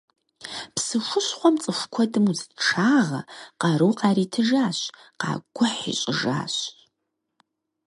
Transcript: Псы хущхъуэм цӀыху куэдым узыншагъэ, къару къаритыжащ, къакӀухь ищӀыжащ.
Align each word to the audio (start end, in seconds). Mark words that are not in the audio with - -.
Псы 0.75 0.97
хущхъуэм 1.07 1.55
цӀыху 1.63 1.89
куэдым 1.93 2.25
узыншагъэ, 2.31 3.21
къару 3.59 3.93
къаритыжащ, 3.99 4.79
къакӀухь 5.19 5.83
ищӀыжащ. 5.91 6.55